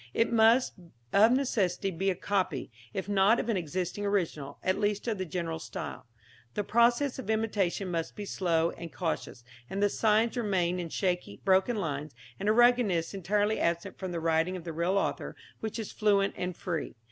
[0.15, 0.73] It must
[1.13, 5.25] of necessity be a copy, if not of an existing original, at least of the
[5.27, 6.07] general style.
[6.55, 11.39] The process of imitation must be slow and cautious, and the signs remain in shaky,
[11.45, 15.77] broken lines, and a ruggedness entirely absent from the writing of the real author, which
[15.77, 16.95] is fluent and free.